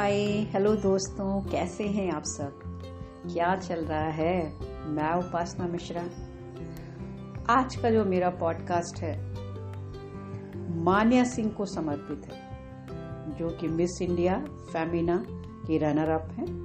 हाय, 0.00 0.22
hello 0.22 0.74
दोस्तों, 0.74 1.42
कैसे 1.42 1.84
हैं 1.84 2.12
आप 2.12 2.22
सब? 2.26 2.60
क्या 3.32 3.56
चल 3.56 3.84
रहा 3.84 4.10
है? 4.10 4.52
मैं 4.86 5.12
उपासना 5.12 5.66
मिश्रा। 5.66 6.02
आज 7.52 7.76
का 7.76 7.90
जो 7.90 8.04
मेरा 8.04 8.30
पॉडकास्ट 8.30 9.02
है, 9.02 9.34
मान्या 10.84 11.24
सिंह 11.24 11.50
को 11.50 11.64
समर्पित 11.64 12.32
है, 12.32 12.40
जो 13.36 13.48
कि 13.48 13.68
मिस 13.68 14.02
इंडिया 14.02 14.44
फेमिना 14.72 15.24
की 15.66 15.78
रनर 15.78 16.10
अप 16.10 16.30
हैं। 16.32 16.64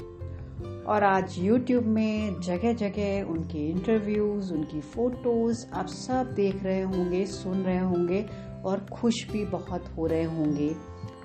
और 0.84 1.04
आज 1.04 1.36
यूट्यूब 1.38 1.86
में 1.86 2.41
जगह 2.41 2.73
जगह 2.73 3.23
उनके 3.23 3.70
इंटरव्यूज़ 3.70 4.54
उनकी 4.54 4.81
फ़ोटोज़ 4.81 5.67
आप 5.73 5.88
सब 5.88 6.34
देख 6.34 6.63
रहे 6.63 6.81
होंगे, 6.81 7.26
सुन 7.26 7.63
रहे 7.63 7.80
होंगे 7.80 8.26
और 8.66 8.86
खुश 8.94 9.30
भी 9.31 9.45
बहुत 9.45 9.86
हो 9.98 10.05
रहे 10.05 10.23
होंगे 10.23 10.76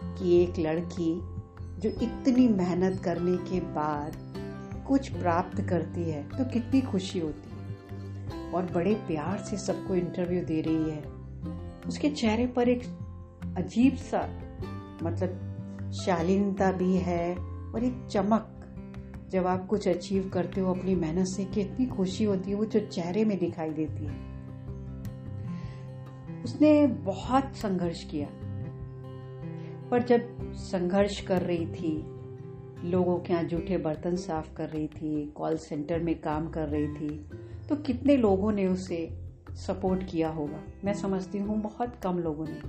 कि 0.05 0.43
एक 0.43 0.59
लड़की 0.59 1.40
जो 1.81 1.89
इतनी 1.89 2.49
मेहनत 2.49 3.01
करने 3.01 3.37
के 3.37 3.61
बाद 3.61 4.17
कुछ 4.87 5.09
प्राप्त 5.09 5.61
करती 5.61 6.11
है 6.11 6.29
तो 6.29 6.45
कितनी 6.45 6.81
खुशी 6.81 7.19
होती 7.19 7.51
है। 7.51 7.61
और 8.53 8.63
बड़े 8.63 8.95
प्यार 8.95 9.39
से 9.39 9.57
सबको 9.57 9.95
इंटरव्यू 9.95 10.45
दे 10.45 10.61
रही 10.61 10.91
है। 10.91 11.03
उसके 11.89 12.11
चेहरे 12.11 12.47
पर 12.47 12.69
एक 12.69 12.83
अजीब 13.57 13.95
सा 13.95 14.29
मतलब 15.03 15.47
शालीनता 15.93 16.73
भी 16.73 16.97
है 16.97 17.37
और 17.75 17.85
एक 17.85 18.07
चमक। 18.11 18.57
जब 19.31 19.47
आप 19.47 19.67
कुछ 19.67 19.89
अचीव 19.89 20.31
करते 20.35 20.61
हो 20.61 20.75
अपनी 20.75 20.95
मेहनत 20.95 21.27
से, 21.27 21.45
कितनी 21.45 21.87
खुशी 21.87 22.25
होती 22.25 22.51
है 22.51 22.57
वो 22.57 22.65
जो 22.65 22.81
चेहरे 22.81 23.25
में 23.25 23.39
दिखाई 23.39 23.71
देती 23.71 24.05
है। 24.05 24.15
उसने 26.45 26.87
बहुत 26.87 27.45
संघर्ष 27.45 28.05
किया। 28.05 28.29
पर 29.91 30.03
जब 30.03 30.53
संघर्ष 30.53 31.21
कर 31.21 31.43
रही 31.43 31.67
थी, 31.67 32.05
लोगों 32.85 33.19
के 33.19 33.33
यहाँ 33.33 33.45
जूठे 33.45 33.79
बर्तन 33.79 34.17
साफ़ 34.17 34.55
कर 34.55 34.69
रही 34.69 34.87
थी 34.87 35.27
कॉल 35.27 35.57
सेंटर 35.57 35.99
में 35.99 36.21
काम 36.21 36.49
कर 36.49 36.69
रही 36.69 36.89
थी 36.89 37.31
तो 37.69 37.77
कितने 37.77 38.17
लोगों 38.17 38.53
ने 38.53 38.67
उसे 38.67 39.11
सपोर्ट 39.51 40.03
किया 40.11 40.29
होगा? 40.29 40.63
मैं 40.85 40.95
समझती 40.95 41.39
हूँ 41.39 41.61
बहुत 41.63 41.95
कम 42.03 42.19
लोगों 42.19 42.47
ने। 42.49 42.61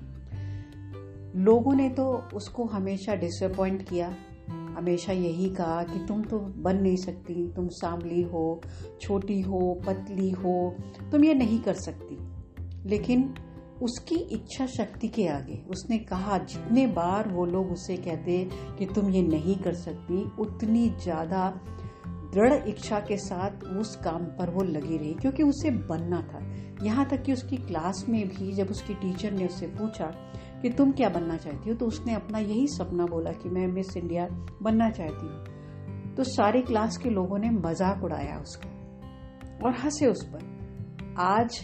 लोगों 1.39 1.73
ने 1.73 1.89
तो 1.89 2.23
उसको 2.33 2.65
हमेशा 2.65 3.15
डिसअपॉइंट 3.15 3.89
किया। 3.89 4.15
हमेशा 4.49 5.13
यही 5.13 5.49
कहा 5.49 5.83
कि 5.83 6.05
तुम 6.07 6.23
तो 6.23 6.39
बन 6.39 6.75
नहीं 6.75 6.95
सकती, 6.95 7.53
तुम 7.53 7.67
सांवली 7.67 8.21
हो, 8.21 8.61
छोटी 9.01 9.41
हो, 9.41 9.81
पतली 9.87 10.31
हो, 10.31 10.75
तुम 11.11 11.25
ये 11.25 11.33
नहीं 11.33 11.59
कर 11.59 11.73
सकती। 11.73 12.17
लेकिन 12.89 13.33
उसकी 13.81 14.15
इच्छा 14.33 14.65
शक्ति 14.67 15.07
के 15.07 15.27
आगे। 15.27 15.61
उसने 15.69 15.97
कहा, 15.99 16.37
जितने 16.39 16.85
बार 16.89 17.27
वो 17.29 17.45
लोग 17.45 17.71
उसे 17.71 17.97
कहते 17.97 18.43
कि 18.79 18.85
तुम 18.85 19.09
ये 19.09 19.21
नहीं 19.23 19.55
कर 19.57 19.73
सकती, 19.75 20.23
उतनी 20.39 20.87
ज़्यादा 21.03 21.49
दृढ़ 22.33 22.67
इच्छा 22.69 22.99
के 22.99 23.17
साथ 23.17 23.63
उस 23.77 23.95
काम 23.95 24.25
पर 24.37 24.49
वो 24.49 24.63
लगी 24.63 24.97
रही, 24.97 25.13
क्योंकि 25.13 25.43
उसे 25.43 25.71
बनना 25.87 26.21
था। 26.23 26.39
यहाँ 26.83 27.05
तक 27.05 27.23
कि 27.23 27.33
उसकी 27.33 27.57
क्लास 27.57 28.05
में 28.09 28.27
भी 28.27 28.51
जब 28.53 28.69
उसकी 28.69 28.93
टीचर 28.93 29.31
ने 29.31 29.45
उससे 29.45 29.67
पूछा 29.69 30.05
कि 30.61 30.69
तुम 30.69 30.91
क्या 30.91 31.09
बनना 31.09 31.37
चाहती 31.37 31.69
हो 31.69 31.75
तो 31.75 31.85
उसने 31.85 32.13
अपना 32.13 32.39
यही 32.39 32.67
सपना 32.67 33.05
बोला 33.05 33.31
कि 33.33 33.49
मैं 33.49 33.67
मिस 33.67 33.95
इंडिया 33.97 34.27
बनना 34.61 34.89
चाहती 34.89 35.27
हूँ। 35.27 36.15
तो 36.15 36.23
सारे 36.25 36.61
क्लास 36.61 36.97
के 36.97 37.09
लोगों 37.09 37.37
ने 37.39 37.49
मज़ाक 37.49 38.03
उड़ाया 38.03 38.37
उसका 38.37 38.69
और 39.65 39.75
हंसे 39.75 40.07
उस 40.07 40.23
पर। 40.25 41.15
आज 41.19 41.59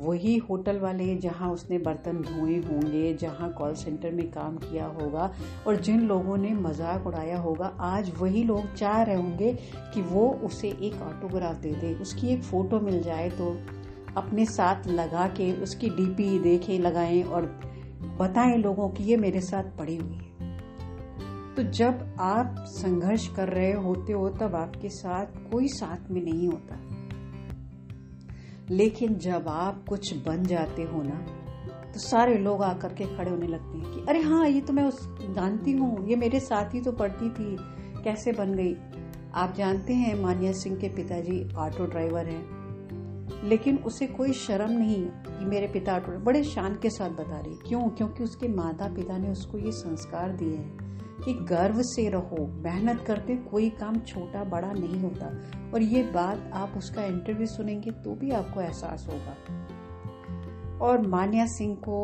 वही 0.00 0.36
होटल 0.38 0.78
वाले 0.78 1.14
जहाँ 1.16 1.50
उसने 1.52 1.78
बर्तन 1.78 2.20
धोए 2.22 2.56
होंगे, 2.58 3.12
जहाँ 3.14 3.52
कॉल 3.52 3.74
सेंटर 3.74 4.10
में 4.10 4.30
काम 4.30 4.56
किया 4.56 4.86
होगा 4.86 5.30
और 5.66 5.76
जिन 5.76 6.00
लोगों 6.00 6.36
ने 6.36 6.52
मज़ाक 6.52 7.06
उड़ाया 7.06 7.38
होगा, 7.38 7.66
आज 7.80 8.12
वही 8.18 8.44
लोग 8.44 8.74
चाह 8.74 9.02
रहे 9.02 9.16
होंगे 9.16 9.52
कि 9.94 10.02
वो 10.02 10.28
उसे 10.44 10.68
एक 10.68 11.02
ऑटोग्राफ 11.02 11.56
दे 11.56 11.72
दे। 11.72 11.94
उसकी 11.94 12.28
एक 12.28 12.42
फ़ोटो 12.42 12.80
मिल 12.80 13.02
जाए 13.02 13.28
तो 13.30 13.56
अपने 14.16 14.44
साथ 14.44 14.86
लगा 14.86 15.26
के, 15.28 15.52
उसकी 15.52 15.88
डीपी 15.88 16.38
देखें, 16.38 16.78
लगाएँ 16.78 17.22
और 17.22 17.46
बताएँ 18.20 18.56
लोगों 18.56 18.88
की 18.88 19.04
ये 19.04 19.16
मेरे 19.16 19.40
साथ 19.40 19.64
पड़ी 19.78 19.96
हुई 19.96 20.16
है। 20.16 20.28
तो 21.54 21.62
जब 21.62 22.16
आप 22.20 22.54
संघर्ष 22.68 23.26
कर 23.28 23.48
रहे 23.48 23.72
होते 23.72 24.12
हो, 24.12 24.28
तब 24.30 24.54
आपके 24.54 24.88
साथ 24.88 25.26
कोई 25.52 25.68
साथ 25.68 26.10
में 26.10 26.22
नहीं 26.22 26.48
होता। 26.48 26.80
लेकिन 28.70 29.14
जब 29.14 29.48
आप 29.48 29.84
कुछ 29.88 30.14
बन 30.26 30.42
जाते 30.42 30.82
हो 30.82 31.02
ना 31.02 31.36
तो 31.92 32.00
सारे 32.00 32.38
लोग 32.38 32.62
आकर 32.62 32.88
के 32.88 33.16
खड़े 33.16 33.30
होने 33.30 33.46
लगते 33.46 33.78
हैं 33.78 33.92
कि, 33.92 34.00
अरे 34.08 34.20
हाँ 34.20 34.48
ये 34.48 34.60
तो 34.60 34.72
मैं 34.72 34.84
उस, 34.84 35.08
जानती 35.30 35.72
हूँ, 35.72 36.08
ये 36.08 36.16
मेरे 36.16 36.40
साथ 36.40 36.74
ही 36.74 36.80
तो 36.80 36.92
पढ़ती 36.92 37.30
थी, 37.30 37.56
कैसे 38.04 38.32
बन 38.32 38.54
गई? 38.54 38.76
आप 39.34 39.54
जानते 39.56 39.92
हैं, 39.92 40.22
मानिया 40.22 40.52
सिंह 40.52 40.76
के 40.76 40.88
पिताजी 40.88 41.54
ऑटो 41.54 41.86
ड्राइवर 41.86 42.26
हैं, 42.26 42.60
लेकिन 43.48 43.76
उसे 43.76 44.06
कोई 44.06 44.32
शर्म 44.32 44.70
नहीं 44.70 45.06
कि 45.06 45.44
मेरे 45.44 45.66
पिता 45.66 45.96
ऑटो, 45.96 46.18
बड़े 46.18 46.44
शान 46.44 46.74
के 46.74 46.90
साथ 46.90 47.10
बता 47.10 47.40
रही 47.40 47.54
क्यों? 47.68 47.88
क्योंकि 47.88 48.24
उसके 48.24 48.48
माता 48.48 48.88
पिता 48.88 49.18
ने 49.18 49.30
उसको 49.30 49.58
ये 49.58 49.72
संस्कार 49.72 50.32
दिए 50.32 50.56
हैं। 50.56 50.89
कि 51.24 51.32
गर्व 51.32 51.82
से 51.82 52.08
रहो, 52.08 52.46
मेहनत 52.64 53.04
करते 53.06 53.36
कोई 53.50 53.68
काम 53.70 53.98
छोटा 53.98 54.44
बड़ा 54.44 54.72
नहीं 54.72 55.00
होता। 55.00 55.26
और 55.74 55.82
ये 55.82 56.02
बात 56.02 56.50
आप 56.54 56.74
उसका 56.76 57.04
इंटरव्यू 57.04 57.46
सुनेंगे 57.46 57.90
तो 57.90 58.14
भी 58.14 58.30
आपको 58.30 58.60
एहसास 58.60 59.06
होगा। 59.08 59.36
और 60.86 61.06
मान्या 61.06 61.46
सिंह 61.46 61.74
को 61.76 62.00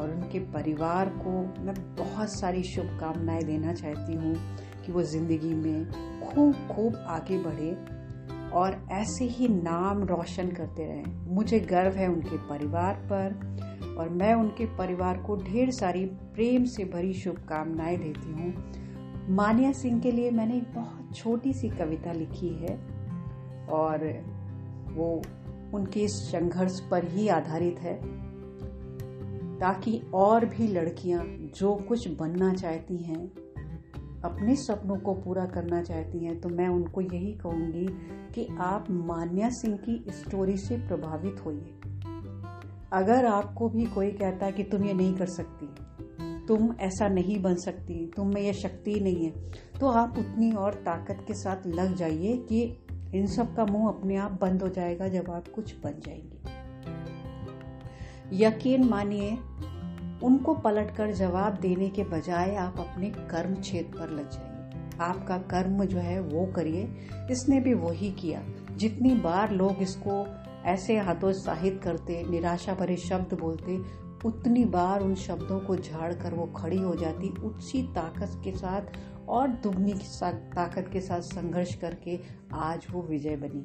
और 0.00 0.10
उनके 0.10 0.38
परिवार 0.52 1.08
को 1.08 1.30
मैं 1.64 1.74
बहुत 1.96 2.28
सारी 2.40 2.62
शुभकामनाएँ 2.62 3.42
देना 3.42 3.72
चाहती 3.72 4.14
हूँ 4.14 4.34
कि 4.86 4.92
वो 4.92 5.02
ज़िंदगी 5.02 5.54
में 5.54 5.90
खूब 6.22 6.54
खूब 6.70 6.96
आगे 7.08 7.38
बढ़े 7.38 7.70
और 8.52 8.86
ऐसे 8.92 9.24
ही 9.24 9.48
नाम 9.48 10.02
रोशन 10.04 10.50
करते 10.50 10.86
रहें। 10.86 11.34
मुझे 11.34 11.60
गर्व 11.60 11.96
है 11.96 12.08
उनके 12.08 12.36
परिवार 12.48 12.94
पर 13.12 13.75
और 13.98 14.08
मैं 14.08 14.34
उनके 14.34 14.66
परिवार 14.66 15.18
को 15.18 15.36
ढेर 15.36 15.70
सारी 15.70 16.06
प्रेम 16.06 16.64
से 16.64 16.84
भरी 16.84 17.12
शुभकामनाएँ 17.14 17.96
देती 17.96 18.32
हूँ। 18.32 18.72
मानिया 19.30 19.72
सिंह 19.72 20.00
के 20.00 20.12
लिए 20.12 20.30
मैंने 20.30 20.56
एक 20.56 20.74
बहुत 20.74 21.16
छोटी 21.16 21.52
सी 21.52 21.68
कविता 21.68 22.12
लिखी 22.12 22.48
है 22.48 22.80
और 23.70 24.24
वो 24.92 25.22
उनके 25.74 26.00
इस 26.00 26.12
संघर्ष 26.12 26.80
पर 26.80 27.04
ही 27.04 27.28
आधारित 27.28 27.78
है। 27.78 28.26
ताकि 29.58 30.02
और 30.14 30.44
भी 30.44 30.68
लड़कियाँ 30.68 31.24
जो 31.56 31.74
कुछ 31.74 32.08
बनना 32.08 32.54
चाहती 32.54 32.96
हैं, 32.96 33.26
अपने 34.24 34.56
सपनों 34.56 34.96
को 34.96 35.14
पूरा 35.14 35.46
करना 35.46 35.82
चाहती 35.82 36.18
हैं 36.18 36.40
तो 36.40 36.48
मैं 36.48 36.68
उनको 36.68 37.00
यही 37.00 37.32
कहूँगी 37.32 37.86
कि 38.34 38.56
आप 38.58 38.86
मान्या 38.90 39.48
सिंह 39.50 39.76
की 39.76 40.04
स्टोरी 40.08 40.56
से 40.56 40.76
प्रभावित 40.76 41.36
होइए। 41.46 41.75
अगर 42.92 43.26
आपको 43.26 43.68
भी 43.68 43.84
कोई 43.84 44.10
कहता 44.10 44.46
है 44.46 44.52
कि 44.52 44.62
तुम 44.62 44.84
ये 44.84 44.92
नहीं 44.94 45.14
कर 45.14 45.26
सकती, 45.26 45.66
तुम 46.48 46.74
ऐसा 46.80 47.08
नहीं 47.08 47.40
बन 47.42 47.54
सकती, 47.54 48.06
तुम 48.16 48.34
में 48.34 48.40
ये 48.40 48.52
शक्ति 48.52 49.00
नहीं 49.00 49.24
है 49.24 49.30
तो 49.80 49.88
आप 49.88 50.18
उतनी 50.18 50.52
और 50.52 50.74
ताकत 50.74 51.24
के 51.26 51.34
साथ 51.34 51.66
लग 51.66 51.94
जाइए 51.94 52.36
कि 52.36 52.62
इन 53.14 53.26
सब 53.26 53.54
का 53.56 53.64
मुँह 53.64 53.88
अपने 53.88 54.16
आप 54.16 54.38
बंद 54.40 54.62
हो 54.62 54.68
जाएगा 54.68 55.08
जब 55.08 55.30
आप 55.30 55.48
कुछ 55.48 55.74
बन 55.84 55.94
जाएँगे। 56.06 56.36
यकीन 58.44 58.84
मानिए, 58.84 59.30
उनको 60.22 60.54
पलटकर 60.54 61.12
जवाब 61.12 61.54
देने 61.54 61.88
के 61.88 62.04
बजाय 62.04 62.54
आप 62.54 62.78
अपने 62.78 63.10
कर्म 63.10 63.54
क्षेत्र 63.54 63.98
पर 63.98 64.10
लग 64.10 64.30
जाइए। 64.30 64.52
आपका 65.00 65.38
कर्म 65.38 65.84
जो 65.84 65.98
है 65.98 66.20
वो 66.20 66.46
करिए, 66.46 66.82
इसने 67.30 67.60
भी 67.60 67.74
वही 67.74 68.10
किया। 68.12 68.42
जितनी 68.76 69.14
बार 69.14 69.52
लोग 69.52 69.82
इसको 69.82 70.24
ऐसे 70.66 70.98
हतोत्साहित 70.98 71.80
करते 71.84 72.24
निराशा 72.30 72.74
भरे 72.74 72.96
शब्द 72.96 73.34
बोलते, 73.34 74.06
उतनी 74.24 74.64
बार 74.64 75.00
उन 75.00 75.14
शब्दों 75.14 75.60
को 75.60 75.76
झाड़ 75.76 76.14
कर 76.14 76.34
वो 76.34 76.46
खड़ी 76.46 76.78
हो 76.78 76.94
जाती, 76.94 77.28
उसी 77.28 77.82
ताकत 77.82 78.40
के 78.44 78.52
साथ, 78.52 78.82
और 79.28 79.48
दुगनी 79.48 79.92
ताकत 80.54 80.90
के 80.92 81.00
साथ 81.00 81.20
संघर्ष 81.20 81.74
करके 81.74 82.20
आज 82.54 82.86
वो 82.90 83.02
विजय 83.02 83.36
बनी। 83.36 83.64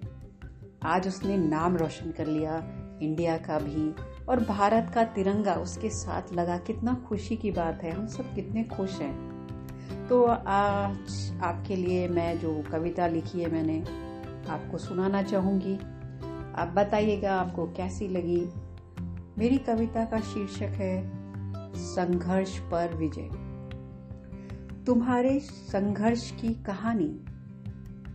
आज 0.83 1.07
उसने 1.07 1.37
नाम 1.37 1.77
रोशन 1.77 2.11
कर 2.11 2.25
लिया, 2.25 2.57
इंडिया 3.01 3.37
का 3.37 3.59
भी, 3.59 3.95
और 4.25 4.39
भारत 4.39 4.91
का 4.95 5.03
तिरंगा 5.03 5.53
उसके 5.53 5.89
साथ 5.89 6.33
लगा। 6.33 6.57
कितना 6.57 6.93
खुशी 7.09 7.35
की 7.35 7.51
बात 7.51 7.83
है, 7.83 7.91
हम 7.91 8.07
सब 8.07 8.35
कितने 8.35 8.63
खुश 8.63 8.99
हैं। 9.01 9.31
तो 10.07 10.23
आज 10.47 11.39
आपके 11.43 11.75
लिए 11.75 12.07
मैं 12.07 12.39
जो 12.39 12.63
कविता 12.71 13.07
लिखी 13.07 13.41
है, 13.41 13.51
मैंने 13.51 13.79
आपको 14.49 14.77
सुनाना 14.77 15.23
चाहूँगी। 15.23 15.79
आप 16.56 16.68
बताइएगा 16.68 17.36
आपको 17.36 17.65
कैसी 17.65 18.07
लगी। 18.07 18.50
मेरी 19.38 19.57
कविता 19.57 20.06
का 20.06 20.19
शीर्षक 20.19 20.62
है, 20.62 21.12
संघर्ष 21.75 22.59
पर 22.59 22.94
विजय। 22.94 23.30
तुम्हारे 24.86 25.39
संघर्ष 25.39 26.31
की 26.31 26.53
कहानी 26.53 27.25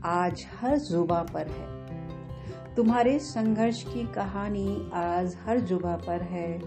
आज 0.04 0.46
हर 0.60 0.78
जुबा 0.78 1.26
पर 1.34 1.48
है। 1.48 1.76
तुम्हारे 2.74 3.18
संघर्ष 3.18 3.82
की 3.82 4.06
कहानी 4.06 4.90
आज 4.94 5.36
हर 5.46 5.60
जुबा 5.60 5.96
पर 5.96 6.22
है। 6.22 6.60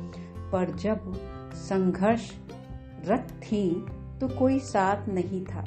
पर 0.52 0.76
जब 0.76 1.14
संघर्ष 1.54 2.32
रत 3.06 3.28
थी 3.44 3.86
तो 4.22 4.28
कोई 4.28 4.60
साथ 4.60 5.10
नहीं 5.10 5.46
था। 5.46 5.66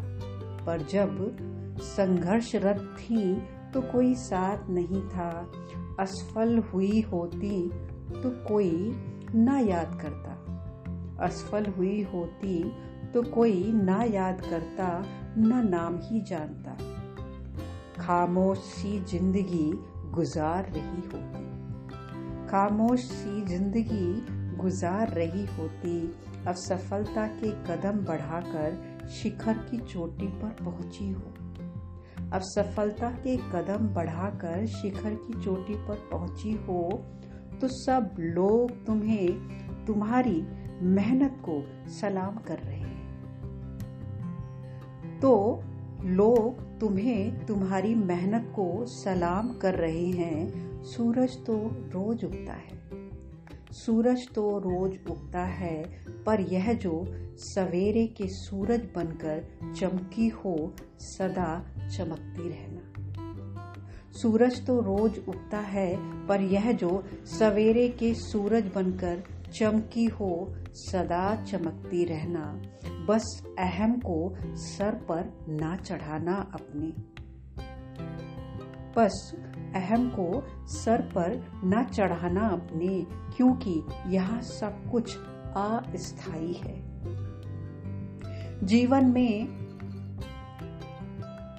पर 0.66 0.86
जब 0.90 1.36
संघर्षरत 1.82 2.96
थी 2.98 3.42
तो 3.74 3.80
कोई 3.82 4.14
साथ 4.14 4.70
नहीं 4.70 5.02
था। 5.08 5.30
असफल 6.00 6.58
हुई 6.72 7.00
होती 7.00 7.68
तो 8.12 8.30
कोई 8.48 8.96
ना 9.34 9.58
याद 9.58 9.98
करता। 10.02 10.30
असफल 11.24 11.66
हुई 11.66 12.02
होती 12.02 12.62
तो 13.14 13.22
कोई 13.22 13.72
ना 13.72 14.02
याद 14.02 14.40
करता, 14.40 14.88
न 15.38 15.66
नाम 15.68 15.98
ही 16.02 16.20
जानता। 16.20 16.76
खामोश 18.00 18.58
सी 18.58 18.98
ज़िंदगी 19.00 19.70
गुजार 20.12 20.70
रही 20.70 21.02
होती। 21.08 22.48
खामोश 22.48 23.00
सी 23.00 23.44
ज़िंदगी 23.44 24.56
गुजार 24.56 25.08
रही 25.08 25.44
होती। 25.56 26.14
अब 26.46 26.54
सफलता 26.54 27.26
के 27.26 27.50
कदम 27.68 28.04
बढ़ाकर 28.04 29.08
शिखर 29.12 29.58
की 29.70 29.78
चोटी 29.78 30.26
पर 30.26 30.64
पहुँची 30.64 31.10
हो 31.12 31.34
अब 32.32 32.40
सफलता 32.40 33.10
के 33.10 33.36
कदम 33.36 33.88
बढ़ाकर 33.88 34.66
शिखर 34.66 35.14
की 35.14 35.42
चोटी 35.42 35.74
पर 35.88 36.08
पहुँची 36.12 36.52
हो 36.52 37.04
तो 37.60 37.68
सब 37.68 38.14
लोग 38.18 38.84
तुम्हें 38.86 39.84
तुम्हारी 39.86 40.42
मेहनत 40.82 41.36
को 41.48 41.62
सलाम 41.90 42.36
कर 42.36 42.58
रहे 42.58 42.78
हैं। 42.78 43.00
तो 45.20 45.62
लोग 46.04 46.60
तुम्हें 46.80 47.46
तुम्हारी 47.46 47.94
मेहनत 47.94 48.52
को 48.56 48.86
सलाम 48.86 49.52
कर 49.54 49.74
रहे 49.74 50.06
हैं। 50.06 50.82
सूरज 50.84 51.36
तो 51.46 51.56
रोज 51.92 52.24
उगता 52.24 52.52
है। 52.52 52.81
सूरज 53.72 54.28
तो 54.34 54.58
रोज 54.58 54.98
उगता 55.10 55.44
है, 55.44 56.04
पर 56.24 56.40
यह 56.40 56.72
जो 56.72 57.04
सवेरे 57.36 58.06
के 58.06 58.24
सूरज 58.26 58.88
बनकर 58.96 59.72
चमकी 59.76 60.28
हो, 60.28 60.74
सदा 61.00 61.66
चमकती 61.96 62.48
रहना। 62.48 62.92
सूरज 64.12 64.66
तो 64.66 64.80
रोज 64.80 65.18
उगता 65.28 65.58
है, 65.58 65.96
पर 66.26 66.40
यह 66.40 66.72
जो 66.72 67.04
सवेरे 67.24 67.88
के 67.88 68.14
सूरज 68.14 68.70
बनकर 68.74 69.22
चमकी 69.52 70.04
हो, 70.04 70.54
सदा 70.72 71.44
चमकती 71.44 72.04
रहना। 72.04 72.62
बस 73.08 73.42
अहम 73.58 73.92
को 73.92 74.34
सर 74.56 74.94
पर 74.94 75.46
ना 75.48 75.76
चढ़ाना 75.76 76.50
अपने। 76.54 76.92
बस 78.96 79.34
अहम 79.74 80.08
को 80.08 80.44
सर 80.66 81.00
पर 81.00 81.60
न 81.64 81.84
चढ़ाना 81.84 82.48
अपने, 82.48 83.06
क्योंकि 83.36 83.82
यहाँ 84.06 84.42
सब 84.42 84.90
कुछ 84.90 85.16
अस्थाई 85.56 86.52
है। 86.52 86.92
जीवन 88.64 89.04
में 89.04 89.62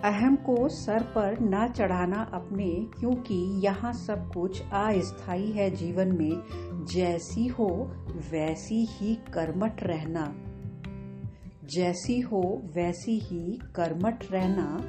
अहम 0.04 0.36
को 0.36 0.70
सर 0.70 1.04
पर 1.04 1.40
न 1.42 1.68
चढ़ाना 1.68 2.30
अपने, 2.34 2.88
क्योंकि 3.00 3.62
यहाँ 3.66 3.94
सब 3.94 4.32
कुछ 4.34 4.62
अस्थाई 4.62 5.52
है 5.52 5.72
जीवन 5.72 6.18
में। 6.18 6.44
जैसी 6.86 7.48
हो 7.48 7.92
वैसी 8.32 8.88
ही 8.92 9.16
कर्मठ 9.16 9.84
रहना। 9.84 10.36
जैसी 11.64 12.20
हो 12.20 12.62
वैसी 12.76 13.20
ही 13.20 13.60
कर्मठ 13.76 14.32
रहना। 14.32 14.82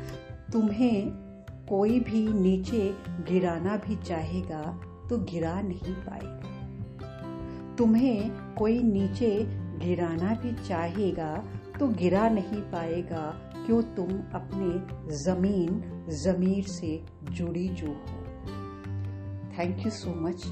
तुम्हें 0.53 1.25
कोई 1.69 1.99
भी 2.01 2.27
नीचे 2.33 2.89
गिराना 3.29 3.77
भी 3.77 3.97
चाहेगा 3.97 4.63
तो 5.11 5.19
गिरा 5.31 5.61
नहीं 5.61 5.95
पाएगा। 6.01 6.53
तुम्हें 7.77 8.31
कोई 8.55 8.83
नीचे 8.83 9.31
गिराना 9.79 10.35
भी 10.35 10.53
चाहेगा 10.65 11.35
तो 11.79 11.89
गिरा 11.91 12.29
नहीं 12.29 12.61
पाएगा, 12.73 13.23
क्यों 13.67 13.83
तुम 13.97 14.11
अपने 14.35 15.17
ज़मीन, 15.17 15.81
जमीर 16.23 16.65
से 16.65 17.01
जुड़ी 17.31 17.69
जो 17.71 17.87
हो। 17.87 18.23
थैंक 19.59 19.85
यू 19.85 19.91
सो 19.91 20.15
मच 20.21 20.45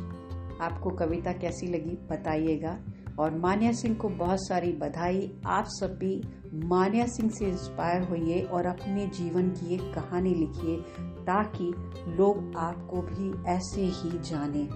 आपको 0.61 0.91
कविता 0.91 1.32
कैसी 1.32 1.67
लगी, 1.67 1.97
बताइएगा। 2.11 2.76
और 3.19 3.38
मान्या 3.38 3.73
सिंह 3.73 3.94
को 3.94 4.09
बहुत 4.09 4.49
सारी 4.49 4.73
बधाई। 4.73 5.32
आप 5.47 5.64
सब 5.67 5.99
भी 5.99 6.23
मान्या 6.55 7.06
सिंह 7.06 7.31
से 7.31 7.47
इंस्पायर 7.47 8.03
होइए 8.03 8.43
और 8.43 8.67
अपने 8.67 9.06
जीवन 9.06 9.49
की 9.49 9.75
एक 9.75 9.94
कहानी 9.94 10.35
लिखिए 10.35 10.76
ताकि 11.00 11.75
लोग 12.09 12.53
आपको 12.56 12.97
भी 12.97 13.50
ऐसे 13.50 13.81
ही 13.81 14.19
जाने। 14.19 14.69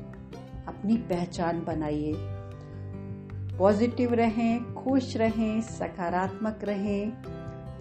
अपनी 0.67 0.97
पहचान 0.97 1.65
बनाइए। 1.65 2.13
पॉजिटिव 3.59 4.15
रहें, 4.15 4.75
खुश 4.75 5.17
रहें, 5.17 5.61
सकारात्मक 5.61 6.61
रहें। 6.65 7.11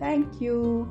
Thank 0.01 0.25
you. 0.25 0.85